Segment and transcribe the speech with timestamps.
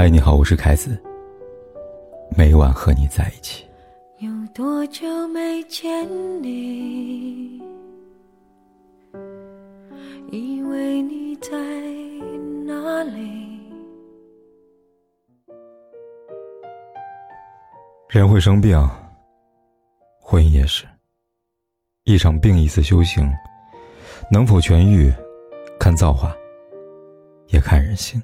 [0.00, 0.96] 嗨，你好，我是凯子。
[2.36, 3.66] 每晚和你在一起。
[4.18, 6.08] 有多久没见
[6.40, 7.60] 你？
[10.30, 11.50] 以为你在
[12.64, 13.60] 哪里？
[18.08, 18.78] 人会生病，
[20.20, 20.86] 婚姻也是。
[22.04, 23.28] 一场病，一次修行，
[24.30, 25.12] 能否痊愈，
[25.76, 26.32] 看造化，
[27.48, 28.22] 也看人心。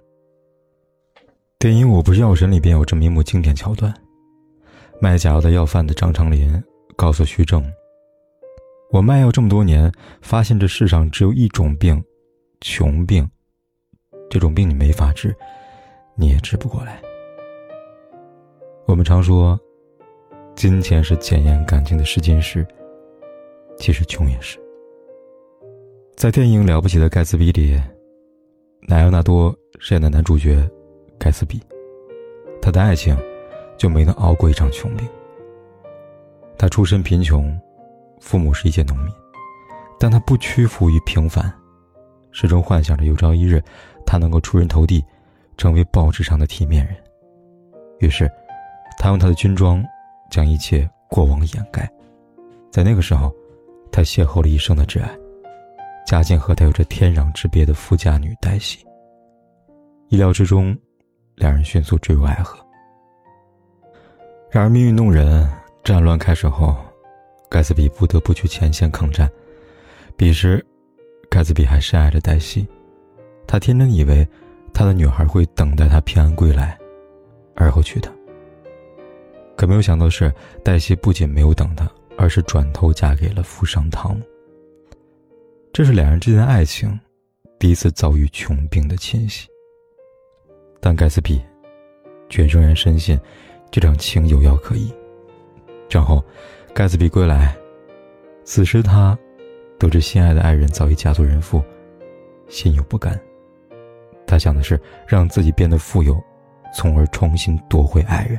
[1.65, 3.91] 电影《我不是药神》里边有这么一幕经典桥段：
[5.01, 6.63] 卖假药的药贩子张长林
[6.95, 7.65] 告诉徐正
[8.93, 12.05] ：“我卖药这么多年，发现这世上只有一种病，
[12.61, 13.27] 穷病。
[14.29, 15.35] 这种病你没法治，
[16.17, 17.01] 你也治不过来。”
[18.85, 19.59] 我们常说，
[20.55, 22.67] 金钱是检验感情的试金石，
[23.79, 24.59] 其实穷也是。
[26.15, 27.81] 在电影《了不起的盖茨比》里，
[28.87, 30.63] 莱昂纳多饰演的男主角。
[31.25, 31.59] 盖茨比，
[32.61, 33.17] 他的爱情
[33.79, 35.09] 就没能熬过一场穷病。
[36.59, 37.59] 他出身贫穷，
[38.21, 39.11] 父母是一介农民，
[39.99, 41.51] 但他不屈服于平凡，
[42.31, 43.59] 始终幻想着有朝一日
[44.05, 45.03] 他能够出人头地，
[45.57, 46.95] 成为报纸上的体面人。
[48.01, 48.31] 于是，
[48.99, 49.83] 他用他的军装
[50.31, 51.91] 将一切过往掩盖。
[52.71, 53.35] 在那个时候，
[53.91, 55.09] 他邂逅了一生的挚爱，
[56.07, 58.85] 家境和他有着天壤之别的富家女黛西。
[60.11, 60.77] 意料之中。
[61.37, 62.59] 两人迅速坠入爱河。
[64.51, 65.51] 然而命运弄人，
[65.83, 66.77] 战乱开始后，
[67.51, 69.31] 盖茨比不得不去前线抗战。
[70.17, 70.65] 彼时，
[71.29, 72.67] 盖茨比还深爱着黛西，
[73.47, 74.27] 他天真以为
[74.73, 76.79] 他的女孩会等待他平安归来，
[77.57, 78.13] 而后娶她。
[79.57, 80.33] 可没有想到的是，
[80.65, 84.23] 黛西不仅没有等他，而是转头嫁给了富商汤姆。
[85.73, 86.97] 这是两人之间的爱情，
[87.59, 89.49] 第一次遭遇穷病的侵袭。
[90.85, 91.41] 但盖茨比，
[92.29, 93.19] 却仍然深信
[93.71, 94.93] 这场情有药可医。
[95.89, 96.23] 战后，
[96.75, 97.57] 盖茨比归来，
[98.45, 99.19] 此时他
[99.79, 101.65] 得知心爱的爱人早已嫁作人妇，
[102.51, 103.19] 心有不甘。
[104.27, 104.79] 他想的是
[105.09, 106.23] 让自己变得富有，
[106.75, 108.39] 从而重新夺回爱人。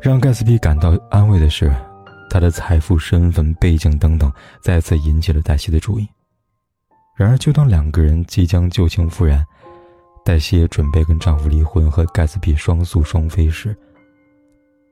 [0.00, 1.74] 让盖茨比感到安慰的是，
[2.30, 6.06] 他的财富、身份、背景等等，再次引起了黛西的注意。
[7.16, 9.44] 然而，就当两个人即将旧情复燃，
[10.26, 13.76] 黛西也准备跟丈夫离婚，和盖茨比双宿双飞时，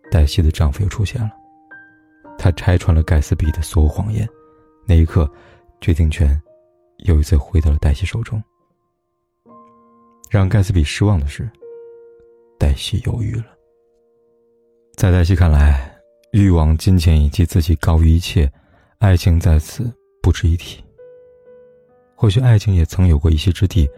[0.09, 1.28] 黛西的丈夫又出现了。
[2.39, 4.28] 他拆穿了盖茨比的所有谎言，
[4.87, 5.28] 那一刻，
[5.81, 6.41] 决定权
[6.99, 8.41] 又一次回到了黛西手中。
[10.31, 11.50] 让盖茨比失望的是，
[12.56, 13.47] 黛西犹豫了。
[14.94, 15.93] 在黛西看来，
[16.31, 18.49] 欲望、金钱以及自己高于一切，
[18.99, 19.93] 爱情在此
[20.23, 20.81] 不值一提。
[22.15, 23.91] 或许爱情也曾有过一席之地。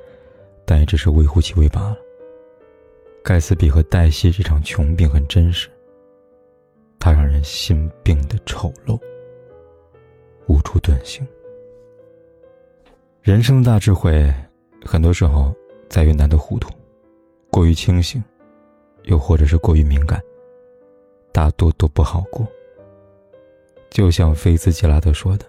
[0.67, 1.97] 但也只是微乎其微罢了。
[3.23, 5.69] 盖茨比和黛西这场穷病很真实，
[6.99, 9.01] 它让人心病的丑陋，
[10.47, 11.27] 无处遁形。
[13.23, 14.33] 人生的大智慧，
[14.85, 15.55] 很多时候
[15.89, 16.71] 在于难得糊涂，
[17.51, 18.23] 过于清醒，
[19.05, 20.23] 又或者是过于敏感，
[21.33, 22.47] 大多都不好过。
[23.91, 25.47] 就像菲兹杰拉德说的：“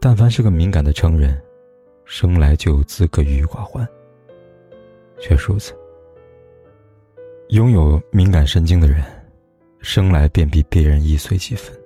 [0.00, 1.40] 但凡是个敏感的成人，
[2.04, 3.86] 生来就有资格郁郁寡欢。”
[5.20, 5.74] 却如此。
[7.50, 9.04] 拥有敏感神经的人，
[9.80, 11.76] 生来便比别人易碎几分。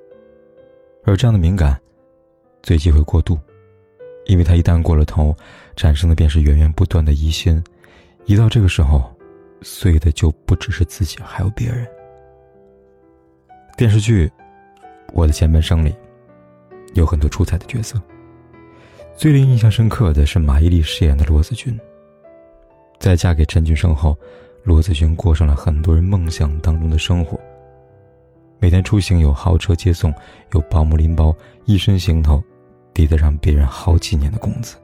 [1.05, 1.79] 而这样的敏感，
[2.63, 3.39] 最忌讳过度，
[4.27, 5.37] 因为他一旦过了头，
[5.77, 7.63] 产生的便是源源不断的疑心。
[8.27, 9.15] 一到这个时候，
[9.63, 11.87] 碎的就不只是自己，还有别人。
[13.77, 14.27] 电视剧
[15.13, 15.95] 《我的前半生》里，
[16.95, 18.01] 有很多出彩的角色。
[19.17, 21.79] 最令印象深刻的是马伊琍饰演的罗子君。
[23.01, 24.17] 在嫁给陈俊生后，
[24.63, 27.41] 罗子君过上了很多人梦想当中的生活。
[28.59, 30.13] 每天出行有豪车接送，
[30.53, 31.35] 有保姆拎包，
[31.65, 32.45] 一身行头
[32.93, 34.77] 抵得上别人好几年的工资。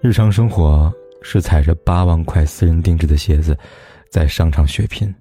[0.00, 0.92] 日常生活
[1.22, 3.58] 是踩着八万块私人定制的鞋子，
[4.08, 5.12] 在商场血拼。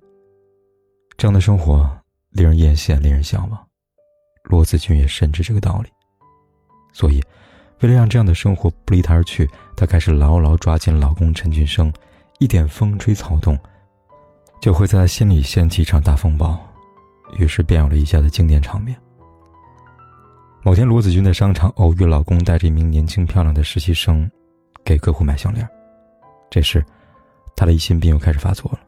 [1.18, 1.90] 这样的生活
[2.30, 3.60] 令人艳羡，令人向往。
[4.44, 5.90] 罗子君也深知这个道理，
[6.94, 7.20] 所以。
[7.82, 11.92] 为了让这样的生活不离她而去，她开始牢牢抓紧老公陈俊生，
[12.40, 13.58] 一点风吹草动，
[14.62, 16.60] 就会在她心里掀起一场大风暴，
[17.38, 18.96] 于是便有了以下的经典场面。
[20.64, 24.30] 某天，罗子君在商场偶遇老公带着一名年轻漂亮的实习生，
[24.86, 25.68] 给客户买项链。
[26.52, 26.86] 这时，
[27.56, 28.80] 她的疑心病又开始发作了，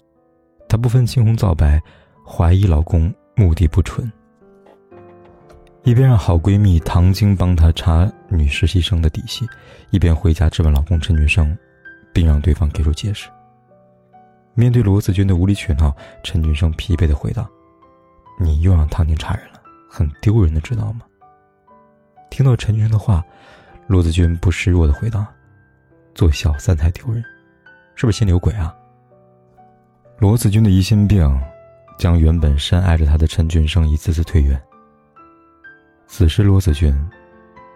[0.69, 1.81] 她不分青红皂白，
[2.23, 4.11] 怀疑老公目的不纯。
[5.83, 9.45] 一边让好闺蜜唐晶帮她查女实习生的底细，
[9.89, 11.55] 一边回家质问老公陈俊生，
[12.13, 13.29] 并让对方给出解释。
[14.53, 15.93] 面对罗子君的无理取闹，
[16.23, 17.45] 陈俊生疲惫的回答
[18.39, 21.01] ：“你又让唐晶查人了，很丢人的，知道吗？”
[22.31, 23.21] 听到陈俊生的话，
[23.87, 25.27] 罗子君不示弱的回答
[26.15, 27.21] ：“做小三才丢人，
[27.95, 28.73] 是不是心里有鬼啊？”
[30.17, 31.41] 罗子君的疑心病，
[31.99, 34.57] 将原本深爱着他的陈俊生一次次推远。
[36.15, 36.95] 此时，罗子君，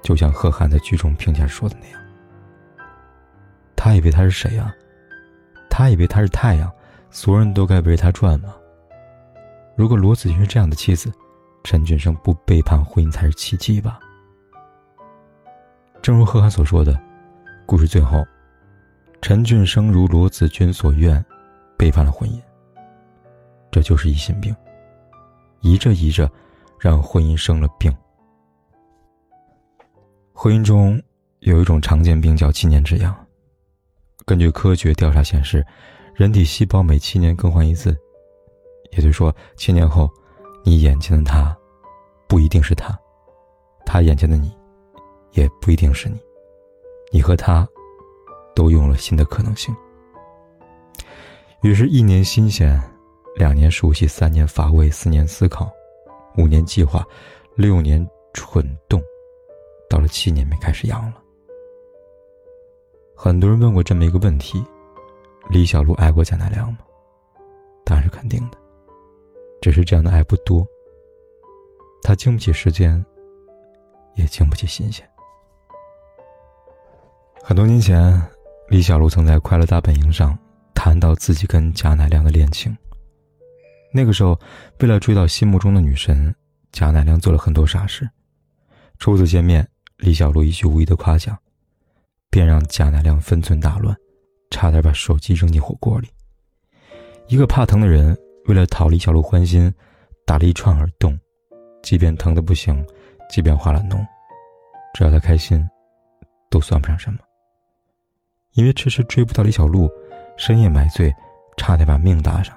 [0.04, 2.00] 就像贺涵在剧中评价说的那样
[3.76, 4.72] ：“他以为他是谁呀？
[5.72, 6.72] 他以为他是太阳，
[7.10, 8.54] 所有人都该围着他转吗？
[9.76, 11.12] 如果罗子君是这样的妻子，
[11.64, 14.00] 陈俊生不背叛婚姻才是奇迹吧？”
[16.00, 16.96] 正如贺涵所说的，
[17.66, 18.24] 故事最后，
[19.20, 21.26] 陈俊生如罗子君所愿，
[21.76, 22.40] 背叛了婚姻。
[23.72, 24.56] 这就是疑心病，
[25.62, 26.30] 疑着疑着，
[26.80, 27.92] 让婚姻生了病。
[30.48, 30.98] 婚姻中
[31.40, 33.14] 有一种常见病叫七年之痒。
[34.26, 35.62] 根据科学调查显示，
[36.16, 37.94] 人体细胞每七年更换一次，
[38.92, 40.10] 也就是说，七年后，
[40.64, 41.54] 你眼前的他，
[42.30, 42.98] 不一定是他，
[43.86, 44.50] 他眼前的你，
[45.34, 46.18] 也不一定是你，
[47.12, 47.68] 你和他，
[48.56, 49.76] 都用了新的可能性。
[51.62, 52.82] 于是，一年新鲜，
[53.36, 55.70] 两年熟悉，三年乏味，四年思考，
[56.38, 57.06] 五年计划，
[57.58, 59.04] 六年蠢动。
[60.08, 61.22] 七年没开始养了。
[63.16, 64.64] 很多人问过这么一个问题：
[65.50, 66.80] 李小璐爱过贾乃亮吗？
[67.84, 68.58] 答案是肯定的，
[69.62, 70.66] 只是这样的爱不多。
[72.04, 73.04] 他经不起时间，
[74.16, 75.08] 也经不起新鲜。
[77.42, 78.22] 很多年前，
[78.70, 80.38] 李小璐曾在《快乐大本营》上
[80.76, 82.76] 谈到自己跟贾乃亮的恋情。
[83.92, 84.40] 那个时候，
[84.80, 86.34] 为了追到心目中的女神，
[86.72, 88.08] 贾乃亮做了很多傻事。
[89.00, 89.68] 初次见面。
[89.98, 91.38] 李小璐一句无意的夸奖，
[92.30, 93.96] 便让贾乃亮分寸大乱，
[94.52, 96.08] 差点把手机扔进火锅里。
[97.28, 99.74] 一个怕疼的人，为了讨李小璐欢心，
[100.26, 101.20] 打了一串耳洞，
[101.82, 102.86] 即便疼得不行，
[103.30, 104.06] 即便化了脓，
[104.94, 105.68] 只要他开心，
[106.50, 107.20] 都算不上什么。
[108.54, 109.90] 因为迟迟追不到李小璐，
[110.38, 111.14] 深夜买醉，
[111.58, 112.56] 差点把命搭上，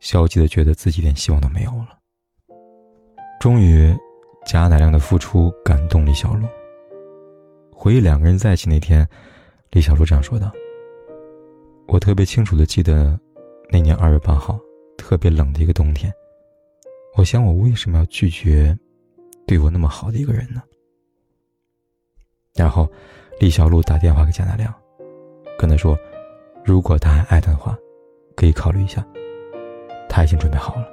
[0.00, 1.98] 消极的觉得自己连希望都没有了。
[3.40, 3.96] 终于，
[4.48, 6.48] 贾乃亮的付出感动李小璐。
[7.70, 9.06] 回忆两个人在一起那天，
[9.72, 10.50] 李小璐这样说道
[11.86, 13.20] ：“我特别清楚的记得，
[13.70, 14.58] 那年二月八号，
[14.96, 16.10] 特别冷的一个冬天。
[17.14, 18.74] 我想，我为什么要拒绝
[19.46, 20.62] 对我那么好的一个人呢？”
[22.56, 22.90] 然后，
[23.38, 24.74] 李小璐打电话给贾乃亮，
[25.58, 25.94] 跟他说
[26.64, 27.76] ：“如果他还爱他的话，
[28.34, 29.06] 可以考虑一下。
[30.08, 30.88] 他已经准备好了。”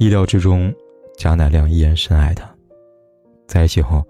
[0.00, 0.74] 意料之中，
[1.20, 2.48] 贾乃亮依然深爱她，
[3.46, 4.02] 在一起后。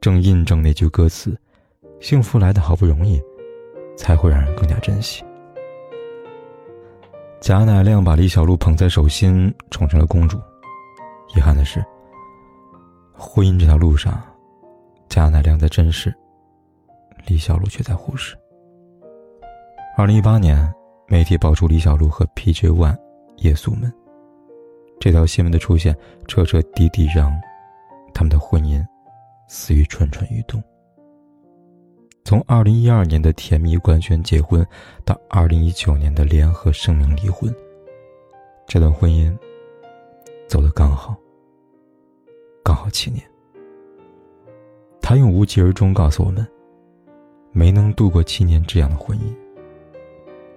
[0.00, 1.36] 正印证那句歌词
[1.98, 3.20] ：“幸福来的好不容易，
[3.96, 5.24] 才会让人更加珍惜。”
[7.40, 10.38] 贾乃亮把李小璐捧在手心，宠成了公主。
[11.34, 11.84] 遗憾的是，
[13.14, 14.22] 婚姻这条路上，
[15.08, 16.14] 贾乃亮在珍视，
[17.26, 18.36] 李小璐却在忽视。
[19.96, 20.72] 二零一八年，
[21.08, 22.96] 媒体爆出李小璐和 PJ One
[23.38, 23.92] 夜宿门，
[24.98, 25.96] 这条新闻的出现，
[26.26, 27.32] 彻彻底底让
[28.12, 28.84] 他们的婚姻。
[29.46, 30.60] 死于蠢蠢欲动。
[32.24, 34.66] 从二零一二年的甜蜜官宣结婚，
[35.04, 37.54] 到二零一九年的联合声明离婚，
[38.66, 39.36] 这段婚姻
[40.48, 41.14] 走得刚好，
[42.64, 43.22] 刚好七年。
[45.02, 46.44] 他用无疾而终告诉我们：
[47.52, 49.36] 没能度过七年这样的婚姻，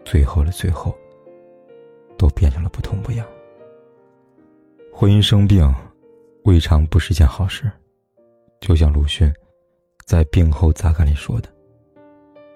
[0.05, 0.95] 最后的最后，
[2.17, 3.27] 都变成了不痛不痒。
[4.99, 5.71] 婚姻生病，
[6.45, 7.71] 未尝不是件好事。
[8.59, 9.31] 就像鲁迅
[10.07, 11.47] 在《病后杂感》里说的：“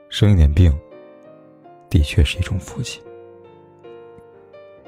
[0.10, 0.76] 生一点病，
[1.88, 3.00] 的确是一种福气。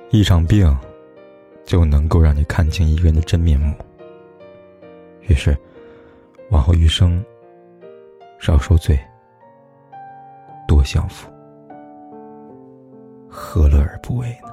[0.09, 0.75] 一场病，
[1.63, 3.71] 就能够让你看清一个人的真面目。
[5.21, 5.55] 于是，
[6.49, 7.23] 往后余生，
[8.39, 8.99] 少受罪，
[10.67, 11.29] 多享福，
[13.29, 14.51] 何乐而不为呢？”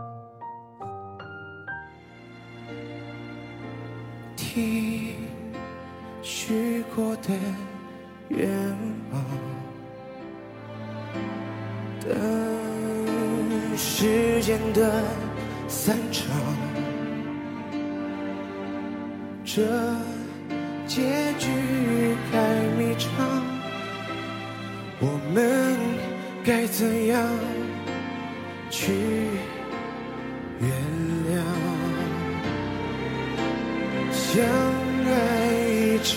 [7.30, 7.36] 的
[8.28, 8.48] 愿
[9.12, 9.22] 望，
[12.00, 15.02] 等时间的
[15.68, 16.26] 散场，
[19.44, 19.62] 这
[20.86, 22.38] 结局太
[22.78, 23.08] 迷长，
[25.00, 25.76] 我们
[26.44, 27.28] 该怎样
[28.70, 28.92] 去
[30.60, 30.70] 原
[31.28, 31.42] 谅？
[34.12, 34.44] 相
[35.06, 35.08] 爱
[35.68, 35.80] 一。
[36.02, 36.16] 场，